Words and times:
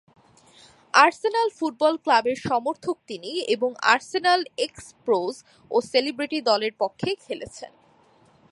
Arsenal 0.93 1.49
football 1.57 1.93
ক্লাবের 1.97 2.37
সমর্থক 2.47 2.97
তিনি 3.07 3.31
এবং 3.47 3.69
আর্সেনাল 3.83 4.41
এক্স-প্রোজ 4.57 5.35
ও 5.71 5.75
সেলিব্রিটি 5.81 6.39
দলের 6.41 6.73
পক্ষে 6.79 7.09
খেলেছেন। 7.25 7.71